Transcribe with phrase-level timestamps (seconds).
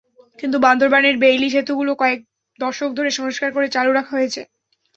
[0.39, 2.19] কিন্তু বান্দরবানের বেইলি সেতুগুলো কয়েক
[2.59, 4.41] দশক ধরে সংস্কার করে চালু রাখা হয়েছে।